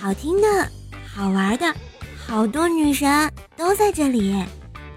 [0.00, 0.48] 好听的、
[1.14, 1.74] 好玩的，
[2.26, 4.34] 好多女神都在这里，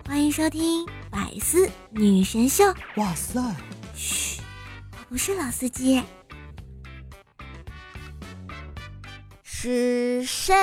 [0.08, 2.64] 欢迎收听《百思女神秀》。
[2.96, 3.38] 哇塞！
[3.94, 4.40] 嘘，
[4.92, 6.02] 我不是老司机。
[9.44, 10.56] 是谁？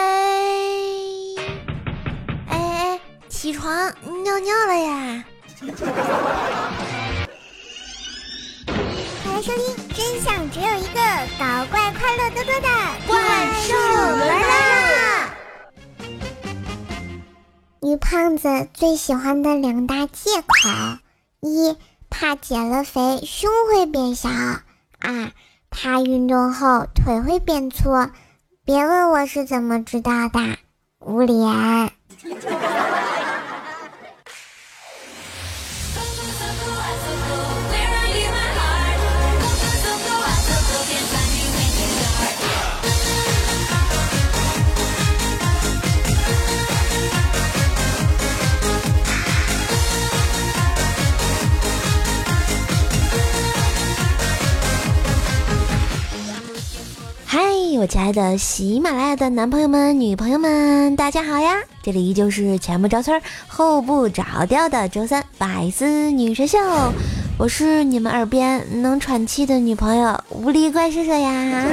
[2.48, 2.57] 哎
[2.96, 3.93] 哎，起床
[4.25, 5.25] 尿尿了呀！
[9.22, 11.01] 欢迎收听，真相只有一个，
[11.39, 12.69] 搞怪快乐多多的
[13.07, 13.19] 怪
[13.61, 13.75] 兽
[14.17, 15.29] 来啦！
[17.82, 20.71] 女胖子最喜欢的两大借口：
[21.41, 21.77] 一，
[22.08, 24.31] 怕减了肥胸会变小；
[25.00, 25.32] 二，
[25.68, 27.91] 怕运动后腿会变粗。
[28.64, 30.57] 别问我是怎么知道的，
[31.00, 31.93] 无脸。
[58.12, 61.55] 的喜马拉雅的男朋友们、女朋友们，大家好呀！
[61.83, 66.58] 这里依旧是前不着村后不着调的周三百思女神秀，
[67.39, 71.67] 我是你们耳边能喘气的女朋友无敌怪兽兽呀！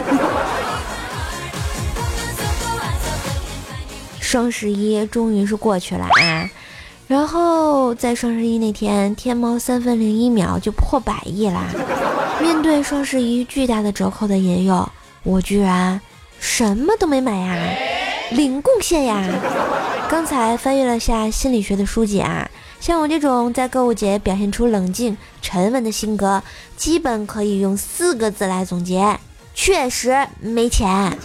[4.19, 6.49] 双十一终于是过去了啊！
[7.07, 11.63] 然后在双十一那天，天猫三分零一秒就破百亿啦！
[12.39, 14.87] 面对双十一巨大的折扣的引诱。
[15.23, 15.99] 我居然
[16.39, 17.55] 什么都没买呀，
[18.31, 19.23] 零贡献呀！
[20.09, 26.41] 刚才翻阅了下心理学的书籍啊，像我这种在购物节表现出冷静沉稳的性格，
[26.75, 29.19] 基本可以用四个字来总结：
[29.53, 31.17] 确实没钱。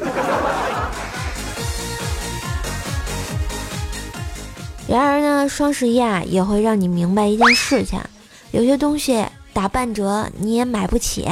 [4.89, 8.01] 然而呢，双十一啊也会让你明白一件事情：
[8.51, 11.29] 有些东西打半折你也买不起，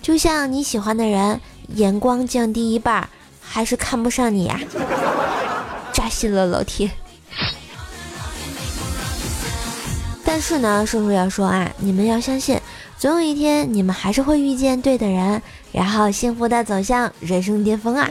[0.00, 1.40] 就像你喜欢的人。
[1.74, 3.08] 眼光降低一半，
[3.48, 4.60] 还是看不上你呀！
[5.92, 6.90] 扎心了，老铁。
[10.22, 12.60] 但是呢，叔叔要说啊，你们要相信，
[12.98, 15.40] 总有一天你们还是会遇见对的人，
[15.72, 18.10] 然后幸福的走向人生巅峰啊！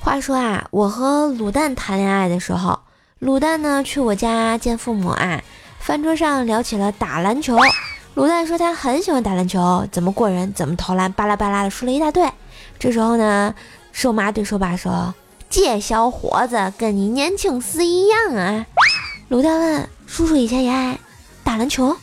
[0.00, 2.80] 话说啊，我和卤蛋谈恋爱的时候。
[3.20, 5.42] 卤蛋呢去我家见父母啊，
[5.88, 7.56] 饭桌上聊起了打篮球。
[8.14, 12.30] 卤蛋说他很喜欢打篮球，怎么过人，怎么投篮，巴拉巴拉的说了一大堆。
[12.78, 13.54] 这时候呢，
[13.90, 15.14] 瘦妈对瘦爸说
[15.48, 18.66] ：“这小伙子跟你年轻时一样啊。”
[19.32, 20.98] 卤蛋问：“叔叔以前也爱
[21.42, 21.96] 打篮球？”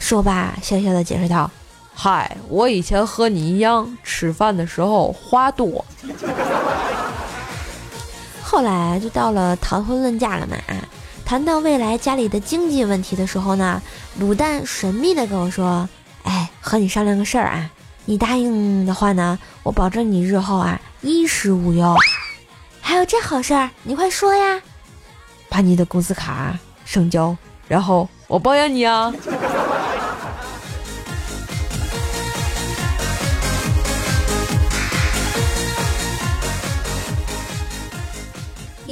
[0.00, 1.48] 瘦爸笑笑的解释道
[1.94, 5.84] ：“嗨，我以前和你一样，吃饭的时候话多。
[8.42, 10.56] ”后来就到了谈婚论嫁了嘛，
[11.30, 13.80] 谈到未来家里的经济问题的时候呢，
[14.20, 15.88] 卤蛋神秘的跟我说
[16.26, 17.70] ：“哎，和你商量个事儿啊，
[18.04, 21.94] 你答应的话呢，我保证你日后啊衣食无忧。
[22.80, 24.60] 还有这好事儿，你快说呀！
[25.48, 27.36] 把你的工资卡上交，
[27.68, 29.14] 然后我包养你啊。”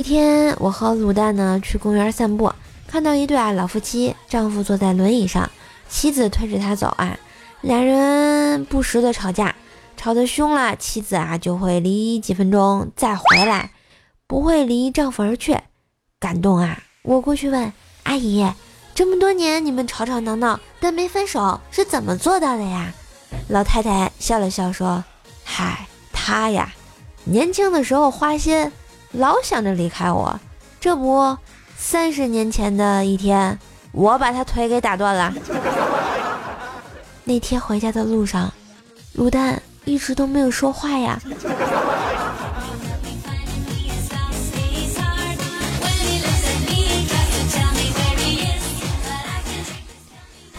[0.08, 2.50] 天，我和卤蛋呢去公园散步，
[2.86, 5.50] 看到一对啊老夫妻，丈夫坐在轮椅上，
[5.86, 7.18] 妻子推着他走啊，
[7.60, 9.54] 两人不时的吵架，
[9.98, 13.72] 吵得凶了，妻子啊就会离几分钟再回来，
[14.26, 15.58] 不会离丈夫而去。
[16.18, 16.82] 感动啊！
[17.02, 17.70] 我过去问
[18.04, 18.50] 阿姨，
[18.94, 22.94] 这么多年你们吵吵闹闹，但没分手，是怎么做到的呀？
[23.48, 25.04] 老太太笑了笑说
[25.44, 26.72] ：“嗨，他呀，
[27.24, 28.72] 年轻的时候花心。”
[29.12, 30.38] 老想着离开我，
[30.78, 31.36] 这不，
[31.76, 33.58] 三十年前的一天，
[33.90, 35.32] 我把他腿给打断了。
[37.24, 38.52] 那天回家的路上，
[39.16, 41.18] 卤蛋一直都没有说话呀。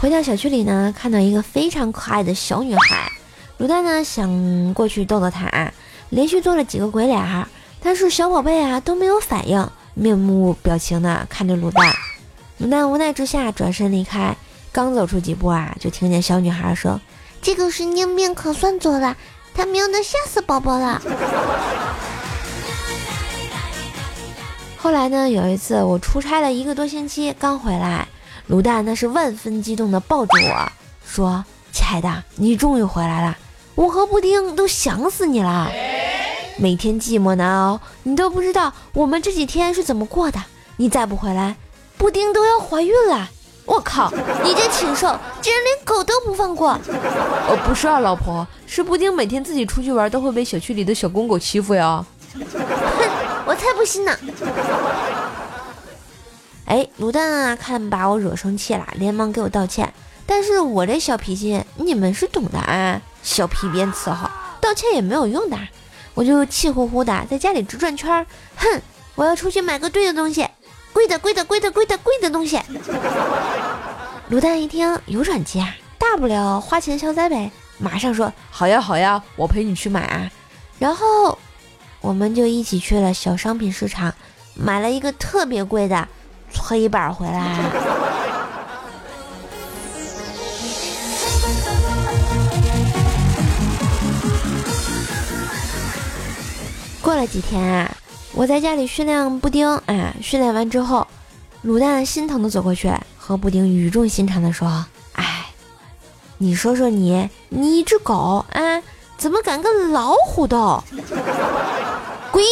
[0.02, 3.12] 回到小区里呢，看到一个非常可爱的小女孩，
[3.60, 5.72] 卤蛋呢想过去逗逗她，
[6.10, 7.46] 连续做了几个鬼脸。
[7.82, 11.94] 但是小宝贝啊都没有反应，面无表情的看着卤蛋。
[12.62, 14.36] 卤蛋无奈之下转身离开，
[14.72, 17.00] 刚走出几步啊，就听见小女孩说
[17.42, 19.16] ：“这个神经病可算走了，
[19.54, 21.02] 他喵的吓死宝宝了。”
[24.78, 28.08] 后来呢，有一次我出差了一个多星期，刚回来，
[28.50, 30.72] 卤蛋那是万分激动的抱着我
[31.06, 33.38] 说：“亲爱的，你终于回来了，
[33.76, 35.72] 我和布丁都想死你了。
[36.62, 40.38] 每天寂寞难熬，你都不知道我们这几天是怎么过的。
[40.76, 41.56] 你再不回来，
[41.98, 43.30] 布丁都要怀孕了。
[43.66, 44.12] 我靠，
[44.44, 46.72] 你这禽兽竟然连狗都不放过！
[46.72, 52.06] 哦，不是啊，老婆，是布丁每天自己出去玩都会被小区里的小公狗欺负呀。
[52.34, 52.42] 哼，
[53.46, 54.18] 我才不信呢。
[56.66, 59.94] 哎，卤蛋啊，看把我惹生气了，连忙给我道歉。
[60.26, 64.30] 但是我这小脾气你们是懂的啊，小皮鞭伺候，
[64.60, 65.58] 道歉也没有用的。
[66.14, 68.26] 我就气呼呼的在家里直转圈儿，
[68.56, 68.82] 哼，
[69.16, 70.48] 我要出去买个对的东西，
[70.92, 72.60] 贵的贵的贵的贵的贵的东西。
[74.30, 80.30] 卤蛋一听有转机啊，大不了花钱消灾呗，马上说好呀好呀，我陪你去买啊。
[80.78, 81.38] 然后
[82.02, 84.14] 我们就一起去了小商品市场，
[84.56, 86.08] 买了一个特别贵的。
[86.52, 88.09] 搓衣板回来。
[97.10, 97.98] 过了几天啊，
[98.36, 101.08] 我在家里训练布丁，哎，训练完之后，
[101.66, 104.86] 卤蛋心疼的走过去，和布丁语重心长的说
[105.18, 105.48] ：“哎，
[106.38, 108.84] 你说说你，你一只狗，啊，
[109.18, 110.84] 怎么敢跟老虎斗？
[112.32, 112.44] 滚！”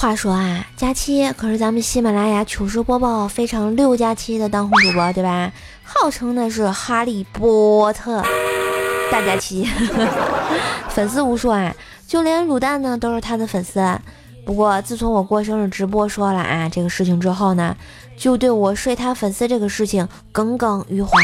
[0.00, 5.52] 话说啊，佳期可是咱们喜马拉雅糗事播报非常六加七的当红主播，对吧？
[5.84, 8.24] 号称那是哈利波特
[9.12, 9.68] 大佳期，
[10.88, 11.74] 粉丝无数啊，
[12.06, 13.78] 就连卤蛋呢都是他的粉丝。
[14.46, 17.76] 不过自从我过生日直播说了啊这个事情之后呢，
[18.16, 21.18] 就对我睡他粉丝这个事情耿耿于怀，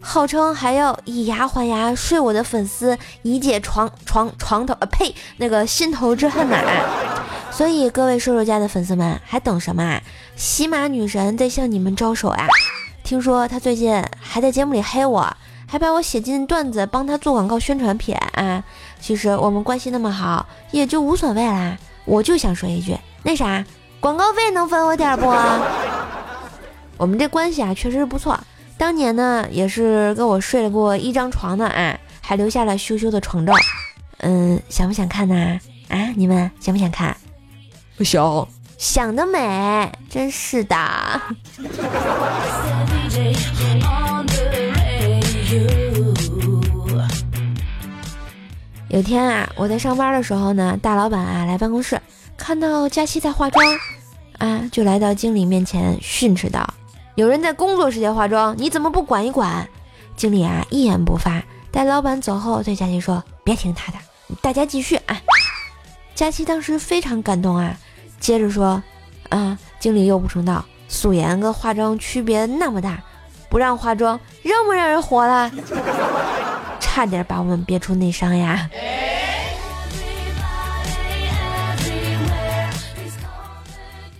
[0.00, 6.56] 号称还要以牙还牙睡我的粉丝，以解床床床头呃呸那个心头之恨呐。
[7.56, 10.02] 所以各位瘦瘦家的粉丝们还等什么啊？
[10.34, 12.48] 喜马女神在向你们招手啊！
[13.04, 15.32] 听说她最近还在节目里黑我，
[15.64, 18.64] 还把我写进段子帮她做广告宣传片啊！
[19.00, 21.78] 其实我们关系那么好，也就无所谓啦。
[22.04, 23.64] 我就想说一句，那啥，
[24.00, 25.32] 广告费能分我点不？
[26.96, 28.36] 我们这关系啊，确实是不错。
[28.76, 33.54] 当年呢，也是跟我睡了过一张床的啊，还留下了羞羞的床照。
[34.18, 35.60] 嗯，想不想看呢？
[35.86, 37.16] 啊，你们想不想看？
[37.96, 40.76] 不想想得美，真是的。
[48.88, 52.00] 有天啊，我在上班的时候呢，大老板啊来办公室，
[52.36, 53.64] 看到佳期在化妆，
[54.38, 56.64] 啊，就来到经理面前训斥道
[57.16, 59.68] ：“有人在工作时间化妆，你怎么不管一管？”
[60.16, 61.42] 经理啊一言不发。
[61.72, 63.98] 待老板走后，对佳期说：“别听他的，
[64.40, 65.20] 大家继续啊。”
[66.14, 67.76] 佳期当时非常感动啊。
[68.20, 68.82] 接着说，
[69.28, 73.02] 啊，经理又补充道：“素颜跟化妆区别那么大，
[73.48, 75.50] 不让化妆，让不让人活了？
[76.80, 78.70] 差点把我们憋出内伤呀！”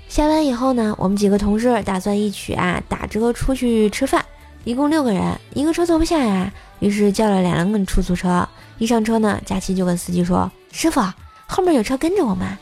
[0.07, 4.25] 下班以后呢，我们几个同事打算一起啊打折出去吃饭，
[4.63, 8.49] 一共六个人，一个车坐不下呀，于是叫了两辆出租车。
[8.79, 11.01] 一上车呢，佳琪就跟司机说：“师傅，
[11.47, 12.57] 后面有车跟着我们。”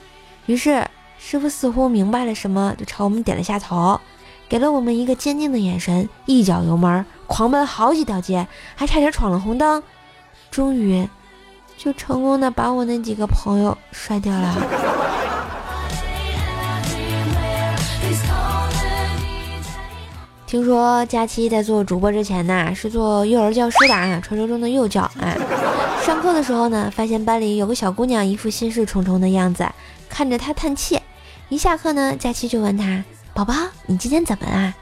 [0.46, 0.86] 于是。
[1.24, 4.00] 师傅似乎明白了什么，就朝我们点了下头，
[4.48, 9.80] 给了我们一个坚定的眼神，一脚油门，狂奔好几条街，还差点闯了红灯，
[10.50, 11.08] 终于
[11.78, 15.11] 就成功的把我那几个朋友摔掉了。
[20.52, 25.34] 听说佳期在做主播之前呢，是做幼儿教师的啊，传说中的幼教啊。
[26.04, 29.66] 上课的时候呢，发现班里有个小姑娘一副心事重重的样子，
[30.10, 31.00] 看着她叹气。
[31.48, 33.54] 一下课呢，佳期就问她：“宝宝，
[33.86, 34.74] 你今天怎么啦？”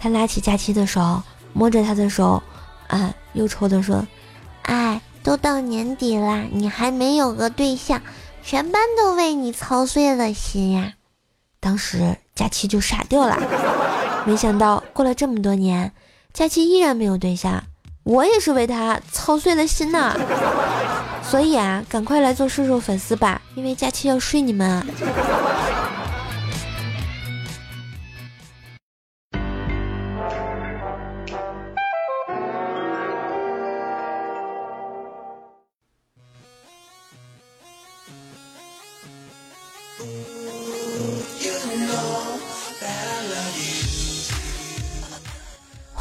[0.00, 2.42] 她拉起佳期的手，摸着她的手，
[2.88, 4.04] 啊，忧愁的说
[4.66, 8.02] ：“哎，都到年底了，你还没有个对象，
[8.42, 10.94] 全班都为你操碎了心呀。”
[11.60, 13.38] 当时佳期就傻掉了，
[14.24, 15.92] 没想到过了这么多年，
[16.32, 17.62] 佳琪依然没有对象，
[18.04, 20.16] 我也是为他操碎了心呐。
[21.22, 24.86] 所以啊，赶快来做瘦瘦粉丝吧，因为佳琪要睡你们。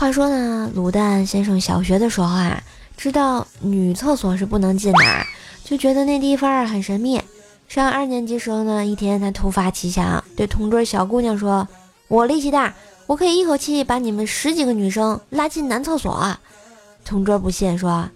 [0.04, 2.62] 话说呢，卤蛋先生小学的时候啊，
[2.98, 5.00] 知道女厕所是不能进的，
[5.64, 7.22] 就觉得那地方很神秘。
[7.70, 11.66] 上二年级时候呢，一天他突发奇想，对同桌小姑娘说
[12.10, 12.74] ：“我力气大，
[13.08, 16.36] 我可以一口气把你们十几个女生拉进男厕所。”
[17.06, 18.10] 同桌不信，说：“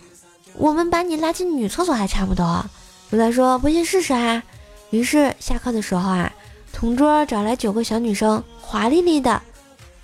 [0.60, 2.66] 我们把你拉进女厕所还差不多。”
[3.14, 4.44] 卤蛋说：“不信试试啊。”
[4.92, 6.34] 于是下课的时候啊，
[6.74, 9.42] 同桌找来九个小女生，华丽丽的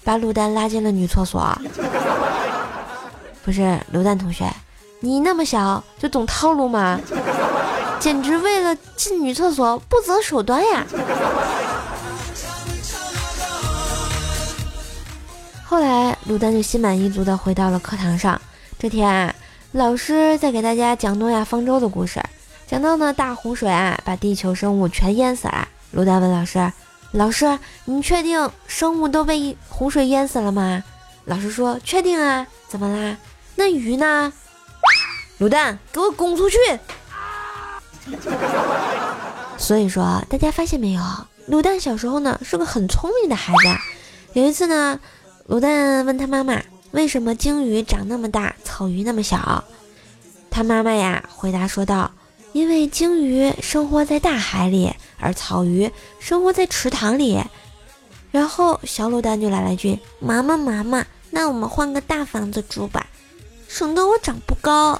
[0.03, 1.57] 把卤蛋拉进了女厕所。
[3.43, 4.49] 不是卤蛋同学，
[4.99, 6.99] 你那么小就懂套路吗？
[7.99, 10.85] 简直为了进女厕所不择手段呀！
[15.65, 18.39] 后来卤蛋就心满意足的回到了课堂上。
[18.77, 19.33] 这天啊，
[19.71, 22.21] 老师在给大家讲诺亚方舟的故事。
[22.67, 25.67] 讲到呢，大洪水啊，把地球生物全淹死了。
[25.95, 26.71] 卤蛋问老师
[27.13, 30.83] ：“老师，你确定生物都被洪水淹死了吗？”
[31.25, 33.15] 老师说：“确定啊，怎么啦？
[33.55, 34.33] 那鱼呢？”
[35.39, 36.57] 卤蛋，给我滚出去！
[39.57, 41.01] 所以说，大家发现没有，
[41.49, 43.59] 卤蛋小时候呢是个很聪明的孩子。
[44.33, 44.99] 有一次呢，
[45.47, 49.63] 卤蛋问他妈妈：“为什么鲸鱼长那么大，草鱼那么小？”
[50.49, 52.11] 他妈妈呀回答说道。
[52.53, 57.43] 因为鲸鱼生活在大海里，而草鱼生活在池塘里。
[58.31, 63.07] 然后小卤蛋就来了句：“妈妈，妈妈，那我们换个大房子住吧，
[63.67, 64.99] 省得我长不高。”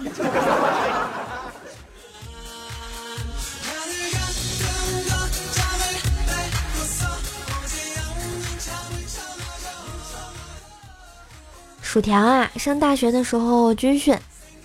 [11.82, 14.18] 薯条啊，上大学的时候军训，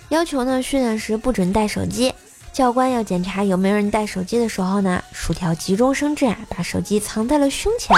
[0.09, 2.11] 要求呢训练时不准带手机。
[2.59, 7.95] 教官要检查有没有人带手机的时候呢，薯条急中生智啊，把手机藏在了胸前。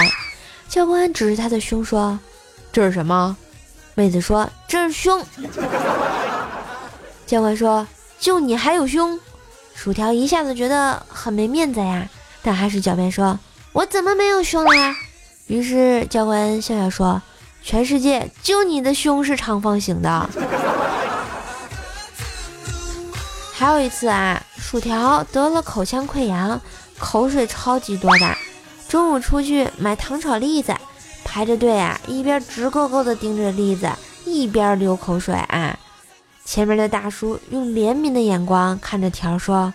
[0.68, 2.16] 教官指着他的胸说
[2.72, 3.36] ：“这是什么？”
[3.96, 5.20] 妹子说：“这是胸。
[7.26, 7.84] ”教官说
[8.20, 9.18] ：“就你还有胸？”
[9.74, 12.08] 薯条一下子觉得很没面子呀，
[12.40, 13.36] 但还是狡辩说
[13.74, 14.94] ：“我怎么没有胸了呀？”
[15.48, 17.20] 于是教官笑笑说
[17.64, 20.30] ：“全世界就你的胸是长方形的。”
[23.62, 26.60] 还有一次啊，薯条得了口腔溃疡，
[26.98, 28.36] 口水超级多的。
[28.88, 30.74] 中午出去买糖炒栗子，
[31.22, 33.88] 排着队啊，一边直勾勾的盯着栗子，
[34.24, 35.78] 一边流口水啊。
[36.44, 39.72] 前面的大叔用怜悯的眼光看着条说：“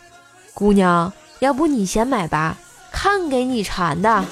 [0.54, 2.58] 姑娘，要不你先买吧，
[2.92, 4.26] 看给你馋的。”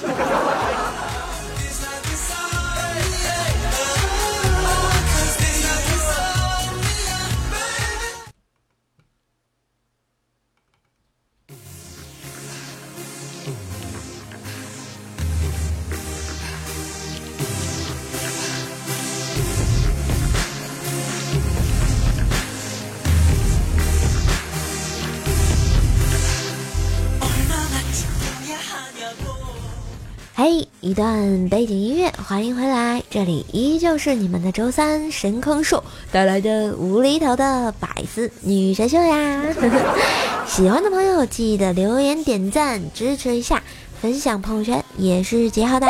[30.95, 39.43] 段背景音乐，欢迎回来，这里依旧是你们的周三神坑兽带来的无厘头的百思女神秀呀！
[40.47, 43.61] 喜欢的朋友记得留言点赞支持一下，
[44.01, 45.85] 分享朋友圈也是极好的。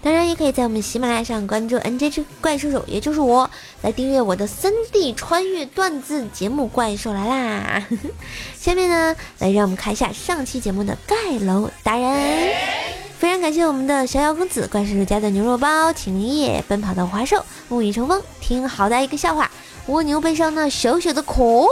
[0.00, 3.50] 当然，也可以在我们喜马拉雅上关注 N J 怪兽手，也就是我，
[3.82, 7.82] 来订阅我的三 D 穿越段子节目《怪兽来啦》。
[8.56, 13.07] 下面呢，来让我们看一下上期节目的盖楼达人。
[13.18, 19.50] 非常感谢我们的逍遥公子、怪叔叔家的牛肉包、晴夜、奔跑的花兽、沐雨成风、听好大一个笑话、
[19.88, 21.66] 蜗牛背上那小小的壳。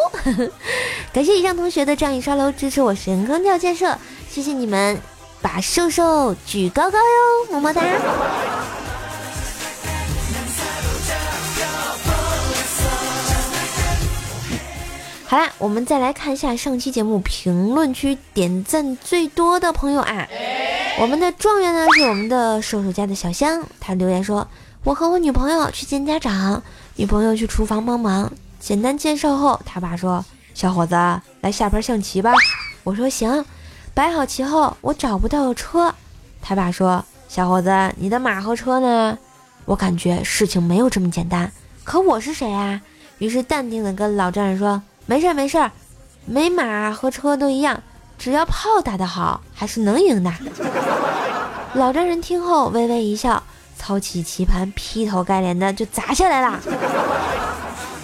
[1.15, 3.97] 感谢以上同学的仗义刷楼支持我神坑跳建设，
[4.29, 4.99] 谢谢你们
[5.41, 7.81] 把瘦瘦举高高哟，么么哒。
[15.37, 20.26] 好啦，我们再来看一下上期节目评论区点赞最多的朋友啊。
[20.99, 24.49] 我们的状元呢是我们的射手家的小香，他留言说
[24.83, 26.62] ：“我和我女朋友去见家长，
[26.95, 30.25] 女朋友去厨房帮忙，简单介绍后，他爸说：
[30.55, 30.95] 小伙子，
[31.43, 32.33] 来下盘象棋吧。
[32.83, 33.45] 我说行。
[33.93, 35.95] 摆好棋后，我找不到车，
[36.40, 39.19] 他爸说：小伙子，你的马和车呢？
[39.66, 41.52] 我感觉事情没有这么简单，
[41.85, 42.81] 可我是谁啊？
[43.19, 45.71] 于是淡定的跟老丈人说：没事没事，
[46.27, 47.83] 没马和车都一样。”
[48.19, 50.33] 只要炮打得好，还是能赢的。
[51.75, 53.43] 老丈人听后微微一笑，
[53.77, 56.59] 操起棋盘，劈头盖脸的就砸下来了。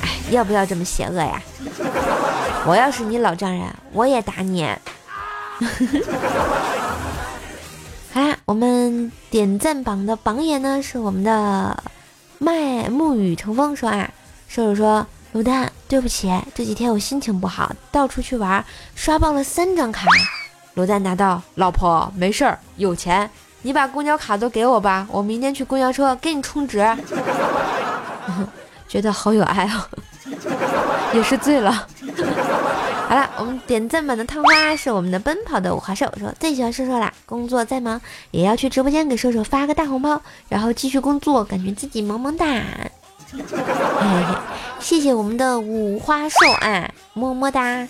[0.03, 1.41] 哎，要不要这么邪恶呀？
[2.67, 4.69] 我要是你老丈人，我也打你。
[8.13, 11.83] 好啦，我们点赞榜的榜眼呢是我们的
[12.39, 14.11] 麦沐雨成风说啊，
[14.47, 18.63] 瘦瘦说卤蛋，对不起，这几天我心情不好，到处去玩，
[18.95, 20.07] 刷爆了三张卡。
[20.77, 23.29] 卤蛋答道：老婆没事儿，有钱，
[23.63, 26.85] 你把公交卡都给我吧，我明天去公交车给你充值。
[28.87, 29.89] 觉得好有爱哦，
[31.15, 31.73] 也是醉了。
[33.09, 37.11] 好了，我们点赞版的探花是我们的奔跑的五花兽，说最喜欢瘦瘦啦。
[37.25, 37.99] 工作再忙
[38.33, 40.21] 也要去直播间给瘦瘦发个大红包，
[40.51, 42.47] 然后继续工作，感觉自己萌萌哒。
[44.81, 47.87] 谢谢我们的五花兽啊，么么哒。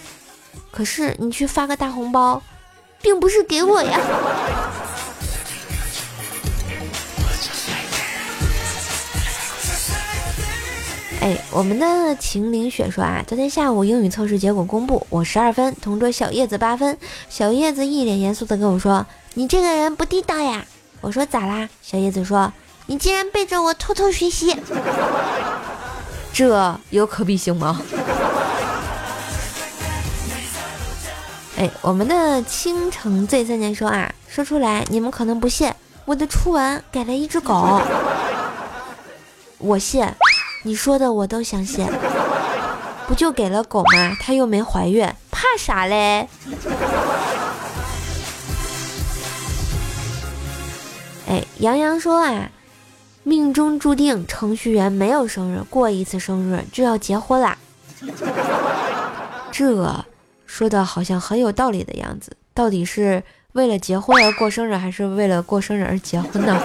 [0.71, 2.43] 可是你去发个大红包，
[3.01, 4.01] 并不是给我呀。
[11.21, 16.99] 哎，我们的秦岭雪说啊，昨天下午英语测试结果公布，我十二分，同桌小叶子八分。
[17.29, 20.67] 小叶子一脸严肃的跟我说：“你这个人不地道呀！”
[21.01, 22.53] 我说：“咋啦？”小叶子说
[22.93, 24.55] ：“你竟然背着我偷偷学习，
[26.31, 27.81] 这有可比性吗？”
[31.57, 35.73] 哎，我们的倾城醉三年说啊，说出来你们可能不信，
[36.05, 37.81] 我的初吻给了一只狗，
[39.57, 40.07] 我信。
[40.65, 41.89] 你说的我都相信，
[43.09, 44.15] 不就给了狗吗？
[44.21, 46.29] 它又没怀孕，怕啥嘞？
[51.27, 52.51] 哎，杨洋说啊，
[53.25, 57.57] 命中注定程序员没有生日，过一次生日就要结婚啦。
[59.53, 60.05] 这
[60.45, 66.61] 说的好像很有道理的样子，到底是为了结婚而过生日，还是为了过生日而结婚呢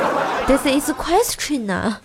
[0.47, 1.97] ？This is question 呢？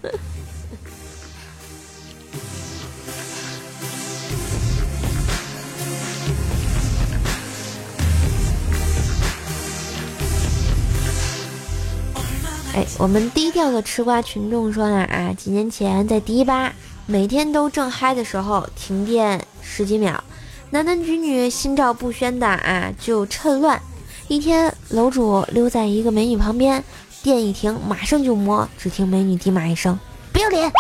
[12.75, 16.73] 哎，我们低调的吃瓜群众说呢啊，几年前在迪吧，
[17.05, 20.25] 每天都正嗨的时候，停电十几秒，
[20.71, 23.79] 男男女女心照不宣的啊，就趁乱。
[24.27, 26.83] 一天，楼主溜在一个美女旁边，
[27.23, 29.99] 电一停，马上就摸，只听美女低骂一声
[30.33, 30.73] ：“不要脸！”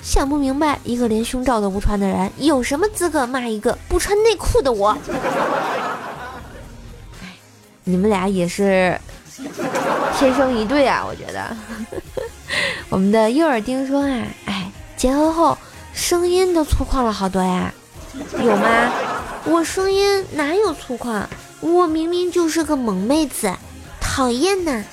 [0.00, 4.96] 想不明白，一个连胸罩都不穿的人，有什么资格骂一个不穿内裤的我？
[7.22, 7.34] 哎，
[7.84, 8.98] 你们俩也是。
[10.18, 11.56] 天生一对啊，我觉得。
[12.90, 15.56] 我们的右耳丁说啊，哎，结婚后
[15.94, 17.72] 声音都粗犷了好多呀，
[18.38, 18.90] 有吗？
[19.44, 21.22] 我声音哪有粗犷？
[21.60, 23.52] 我明明就是个萌妹子，
[24.00, 24.84] 讨厌呢。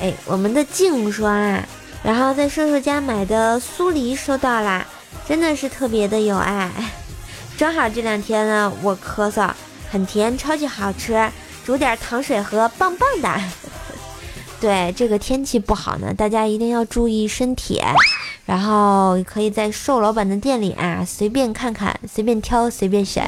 [0.00, 1.64] 哎，我们的静说啊，
[2.02, 4.84] 然后在瘦瘦家买的酥梨收到啦，
[5.26, 6.70] 真的是特别的有爱。
[7.56, 9.50] 正好这两天呢，我咳嗽。
[9.96, 11.26] 很甜，超级好吃，
[11.64, 13.42] 煮点糖水喝，棒棒的。
[14.60, 17.80] 对，这个天气不好呢，大家一定要注意身体。
[18.44, 23.26] 然后可以在瘦老板的店里啊，随便看看，随便挑，随便选。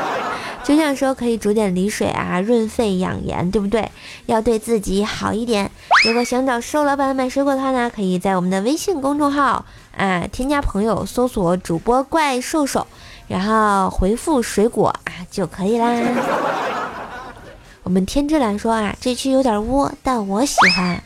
[0.64, 3.90] 就像说可以煮点梨水啊，润肺养颜，对不对？
[4.24, 5.70] 要对自己好一点。
[6.06, 12.86] 如果想找瘦老板买水果的话呢，可以在我们的微信公众号啊添加朋友，搜索主播怪兽兽。
[13.28, 14.90] 然后回复水果
[15.30, 15.92] 就可以啦。
[17.84, 21.02] 我们天之蓝说啊，这期有点污，但我喜欢。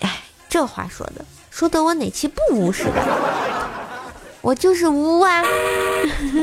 [0.00, 2.92] 哎，这话说的，说的我哪期不污似的？
[4.42, 5.42] 我就是污啊。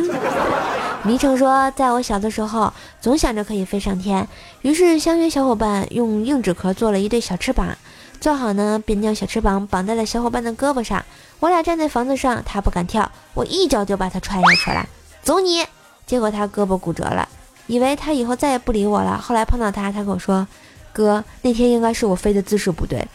[1.03, 4.27] 迷城说，在我小的时候，总想着可以飞上天，
[4.61, 7.77] 于是相约小伙伴用硬纸壳做了一对小翅膀，
[8.19, 11.05] 做好呢，便将小翅膀绑在了小伙伴的胳膊上。
[11.39, 14.85] 我俩站在房子上，他不敢跳，我一脚就把他踹下去了。
[15.21, 15.63] 走你！
[16.07, 17.27] 结果他胳膊骨折了，
[17.67, 19.17] 以为他以后再也不理我了。
[19.17, 20.47] 后来碰到他，他跟我说
[20.93, 23.05] ：“哥，那天应该是我飞的姿势不对，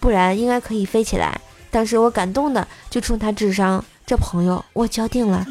[0.00, 1.38] 不然应该可以飞起来。”
[1.70, 5.44] 当时我感动的就冲他致伤，这朋友我交定了。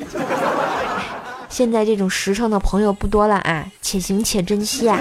[1.47, 4.99] 现在这种实诚的朋友不多了啊，且行且珍惜啊！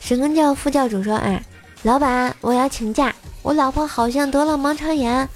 [0.00, 1.40] 神根教副教主说：“啊，
[1.84, 5.28] 老板，我要请假，我老婆好像得了盲肠炎。”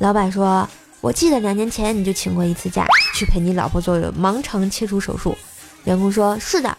[0.00, 0.68] 老板说。
[1.02, 2.86] 我记得两年前你就请过一次假，
[3.22, 5.38] 去陪你老婆做盲肠切除手术。
[5.84, 6.76] 员工说：“是的。”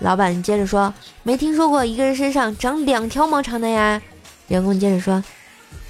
[0.00, 0.92] 老板接着说
[1.24, 4.02] ：“没听说过一个人身上长两条盲肠的呀。”
[4.48, 5.24] 员工接着说：“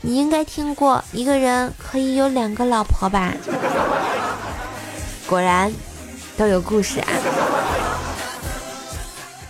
[0.03, 3.35] 你应该听过一个人可以有两个老婆吧？”
[5.27, 5.73] 果然
[6.37, 7.09] 都有故事啊！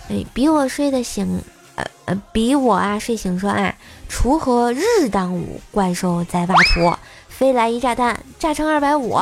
[0.09, 1.39] 哎，比我睡得醒，
[1.75, 3.75] 呃呃，比我啊睡醒说啊，
[4.09, 6.97] 锄禾日当午，怪兽在挖土。
[7.37, 9.15] 飞来一炸弹，炸成二百五，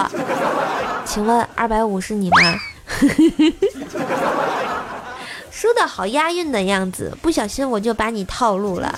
[1.03, 2.37] 请问二百五是你吗？
[5.51, 8.97] 说的好押韵的样子，不小心我就把你套路了。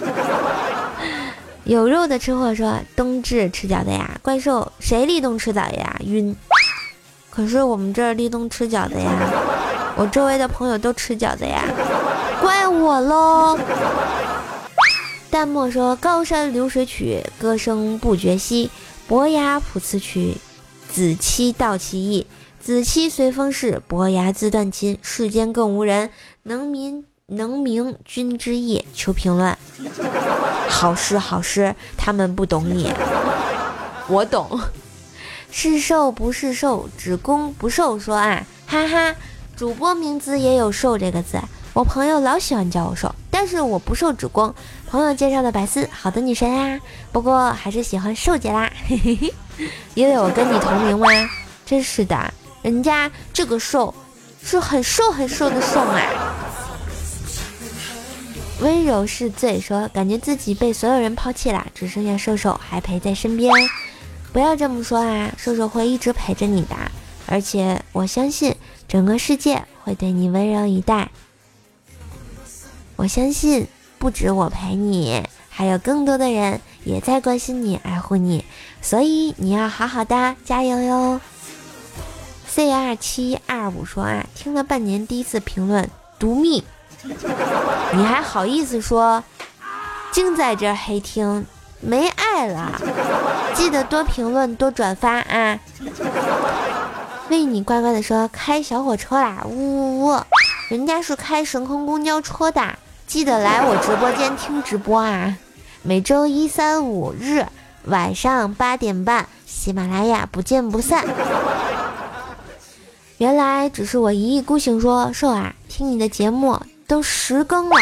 [1.64, 5.96] 有肉的吃货说：“冬至吃饺子呀，怪兽谁立冬吃饺子呀？
[6.06, 6.36] 晕。
[7.32, 9.10] 可是我们这儿立冬吃饺子呀，
[9.98, 11.64] 我周围的朋友都吃饺子呀，
[12.40, 13.58] 怪我喽。”
[15.32, 18.70] 淡漠说：“高山流水曲，歌声不绝兮；
[19.08, 20.36] 伯牙谱词曲，
[20.92, 22.28] 子期道其意。
[22.60, 25.00] 子期随风逝，伯牙自断琴。
[25.02, 26.10] 世间更无人
[26.44, 29.58] 能明能明君之意。”求评论。
[30.68, 32.92] 好诗好诗，他们不懂你，
[34.10, 34.60] 我懂。
[35.50, 37.98] 是瘦不是瘦，只攻不受。
[37.98, 39.16] 说啊，哈哈，
[39.56, 41.40] 主播名字也有“瘦”这个字。
[41.72, 44.54] 我朋友老喜欢叫我瘦，但是我不受只攻。
[44.90, 46.80] 朋友介绍的百思，好的女神啊，
[47.12, 49.34] 不过还是喜欢瘦姐啦，嘿嘿嘿，
[49.96, 51.08] 因为我跟你同名吗？
[51.66, 53.94] 真是的，人家这个瘦
[54.42, 56.02] 是很瘦很瘦的瘦啊。
[58.62, 63.54] 温柔是罪，说感觉自己被所有人抛弃了，只剩下瘦瘦还陪在身边。
[64.32, 66.76] 不要这么说啊，瘦瘦会一直陪着你的，
[67.26, 68.56] 而且我相信
[68.88, 71.12] 整个世界会对你温柔以待。
[72.96, 73.68] 我相信
[74.00, 78.46] 不止我陪你，还有更多的人也在关心你、爱护你，
[78.82, 81.20] 所以你要好好的加油哟。
[82.48, 86.64] C 二七二五说啊，听了半年，第一次评论独蜜。
[87.04, 89.24] 你还好意思说，
[90.12, 91.46] 净在这黑听，
[91.80, 92.82] 没爱了。
[93.56, 95.60] 记得多评论多转发啊！
[97.30, 100.22] 为你乖乖的说开小火车啦，呜呜呜！
[100.70, 102.62] 人家是开神空公交车的，
[103.08, 105.38] 记得来我直播间听直播啊！
[105.82, 107.46] 每周一、三、五日
[107.86, 111.06] 晚上八点半，喜马拉雅不见不散。
[113.18, 116.62] 原来只是我一意孤行说瘦啊，听你的节目。
[116.86, 117.76] 都十更了，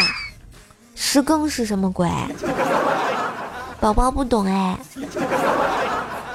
[0.95, 2.09] 十更是什么鬼？
[3.79, 4.77] 宝宝不懂哎。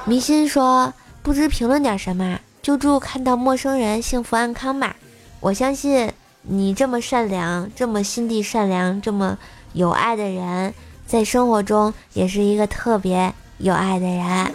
[0.05, 4.95] 迷心说不知评论点什么，就祝看到陌生人幸福安康吧。
[5.41, 6.11] 我相信
[6.43, 9.37] 你这么善良，这么心地善良，这么
[9.73, 10.73] 有爱的人，
[11.05, 14.51] 在生活中也是一个特别有爱的人。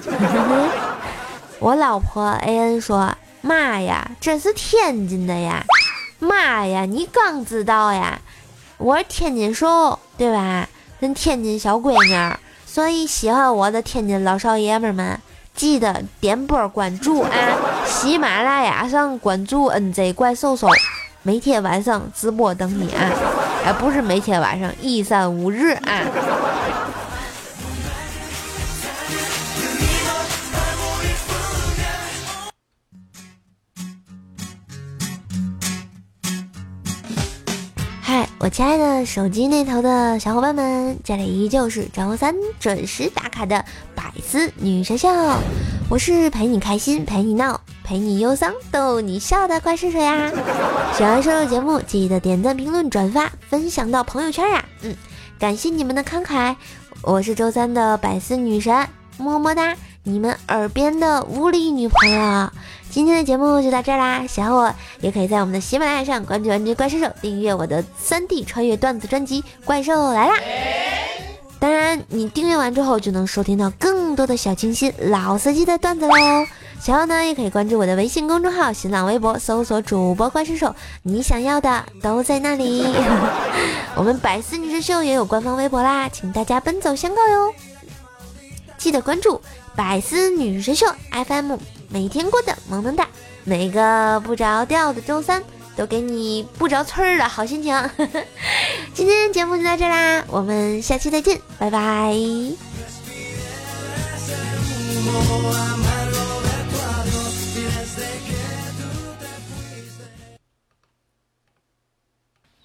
[1.61, 5.65] 我老婆 A N 说：“妈呀，这是天津的呀。”
[6.19, 8.21] 妈呀，你刚知道呀？
[8.79, 10.69] 我是天津瘦，对吧？
[10.99, 15.21] 人天津小闺女，所以喜欢我的天津老少爷们们，
[15.55, 17.31] 记得点波关注啊！
[17.87, 20.69] 喜马拉雅上关注 NZ 怪兽兽，
[21.27, 23.11] 每天晚上直播等你啊！
[23.65, 26.07] 哎，不是每天晚上，一三五日啊！
[38.01, 43.65] 嗨我亲爱的手机那头的小伙伴们，这里依旧是周三准时打卡的
[43.97, 45.09] 百思女神秀，
[45.89, 50.33] 我是陪你开心、陪你闹、陪你忧伤、逗你笑的怪叔叔呀！
[50.93, 54.65] 喜欢收录节目，记得点赞、评论、转发、分享到朋友圈呀！
[54.83, 54.93] 嗯，
[55.39, 56.57] 感谢你们的慷慨，
[57.03, 58.75] 我是周三的百思女神，
[59.17, 59.77] 么么哒！
[60.03, 62.51] 你们耳边的无理女朋友。
[62.91, 70.35] 今天的节目就到这啦，喜欢我也可以在我们的喜马拉雅上关注 NJ 怪兽手，订阅我的三 D 穿越段子专辑《怪兽来啦》。
[71.59, 76.15] 当然，你订阅完之后就能收听到更多的小清新、老司机的段子喽。
[76.79, 82.85] 想要呢，也可以关注我的微信公众号、新浪微博，搜索主播怪兽手，你想要的都在那里。
[83.97, 87.55] 我们百思女神秀也有官方微博啦，请大家奔走相告哟，
[88.77, 89.41] 记得关注
[89.75, 91.57] 百思女神秀 FM。
[91.89, 93.09] 每天过得萌萌哒，
[93.45, 95.43] 每个不着调的周三
[95.77, 97.91] 都给你不着村儿的好心情。
[98.95, 102.15] 今天节目就到这啦，我们下期再见，拜拜。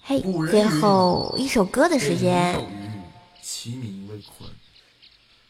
[0.04, 0.20] 嘿，
[0.50, 2.66] 最后一首歌的时间。
[3.42, 4.48] 其名为鲲，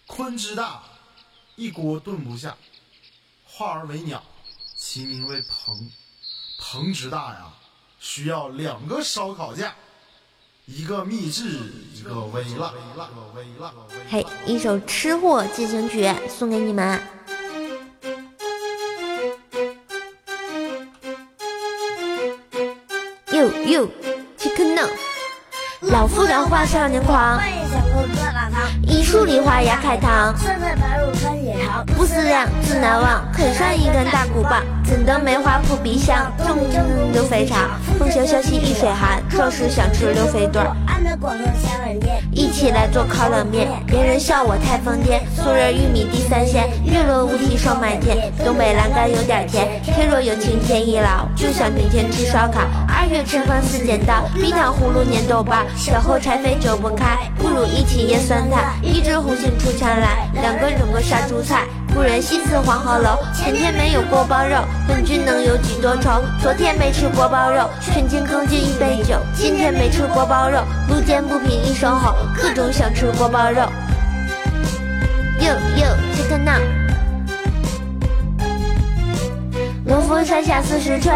[0.06, 0.82] 鲲之大，
[1.56, 2.56] 一锅炖不下。
[3.44, 4.22] 化而为鸟，
[4.76, 5.90] 其名为鹏。
[6.72, 7.52] 鹏之大呀，
[8.00, 9.74] 需要两个烧烤架，
[10.64, 11.60] 一个秘制，
[11.94, 12.72] 一个微辣。
[14.08, 16.98] 嘿，一首吃货进行曲送给你们。
[23.32, 23.86] 哟哟，
[24.38, 24.88] 切克闹。
[25.82, 27.61] 老夫老花少年狂，半夜想喝热辣汤，
[28.86, 30.36] 一树梨花压海棠。
[30.36, 33.24] 酸菜白肉穿野肠，不思量，自难忘。
[33.32, 36.32] 啃上一根大骨棒，怎得梅花扑鼻香？
[36.46, 36.58] 中
[37.12, 39.22] 溜肥肠，风萧萧兮易水寒。
[39.30, 42.22] 壮士想吃溜肥墩儿，安得广上千万店。
[42.32, 43.68] 一起来做烤冷面。
[43.86, 48.32] 别人笑我太疯癫，素仁玉米地三鲜，月落乌啼霜满天。
[48.44, 52.60] 东北栏杆有点甜，天若有情天亦老，就想明天吃烧烤。
[52.88, 55.56] 二月春风似剪刀，冰糖葫芦粘豆包。
[55.76, 58.74] 小后柴扉久不开，不如一起腌酸菜。
[58.82, 61.64] 一枝红杏出墙来，两个整个杀猪菜。
[61.94, 66.22] 古人西辞黄鹤楼，前天没有锅包肉，问君能有几多愁？
[66.40, 69.18] 昨天没吃锅包肉，劝君更尽一杯酒。
[69.34, 73.60] 今天没吃锅包肉，路见不平一声吼，各种想吃锅包肉。
[75.40, 76.52] 哟哟，切克闹。
[79.84, 81.14] 农夫山下四时春，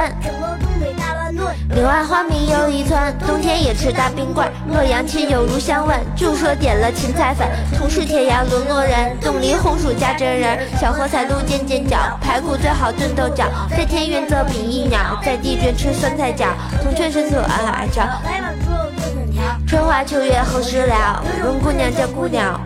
[1.75, 2.99] 柳暗花明又一村。
[3.27, 7.49] 冬天也吃大冰棍儿，洛阳亲友如相问，就说点了芹菜粉。
[7.79, 10.59] 同是天涯沦落人，冻梨红薯加真人。
[10.79, 13.45] 小荷才露尖尖角，排骨最好炖豆角。
[13.71, 16.47] 在天愿则比翼鸟，在地愿吃酸菜饺。
[16.83, 19.43] 铜雀伸手暗暗叫，来碗猪肉炖粉条。
[19.67, 21.23] 春花秋月何时了？
[21.45, 22.61] 问姑娘叫姑娘，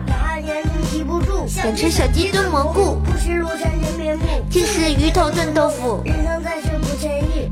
[1.47, 4.23] 想吃小鸡炖蘑菇，不吃庐山真面目。
[4.49, 6.01] 今时鱼头炖豆腐。
[6.05, 6.70] 人生在世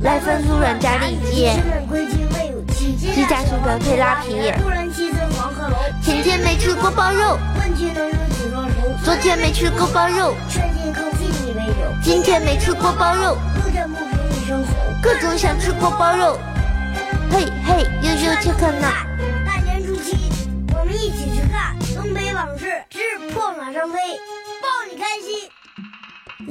[0.02, 2.96] 来份酥软炸里脊，吃本规矩未有期。
[2.96, 4.52] 鸡架薯条配拉皮。
[6.04, 9.04] 前天没吃锅包肉，问君能有几多愁？
[9.04, 11.74] 昨天没吃锅包肉，劝君更尽一杯酒。
[12.04, 13.38] 今天没吃锅包肉。
[15.02, 16.38] 各种想吃锅包肉。
[17.32, 18.90] 嘿嘿，悠悠切克闹。
[19.46, 20.32] 大年初七，
[20.74, 22.66] 我们一起去看东北往事